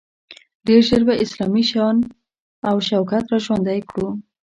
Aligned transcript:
ډیر 0.65 0.81
ژر 0.87 1.01
به 1.07 1.15
اسلامي 1.23 1.63
شان 1.71 1.97
او 2.67 2.75
شوکت 2.87 3.25
را 3.31 3.37
ژوندی 3.45 3.79
کړو. 3.89 4.07